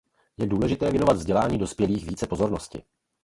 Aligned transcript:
Je 0.37 0.47
důležité 0.47 0.91
věnovat 0.91 1.13
vzdělávání 1.13 1.57
dospělých 1.57 2.05
více 2.09 2.27
pozornosti. 2.27 2.83